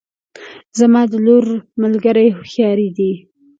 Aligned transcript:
زما 0.79 1.01
د 1.11 1.13
لور 1.25 1.45
ملګرې 1.81 2.27
هوښیارې 2.35 2.87
دي 2.97 3.11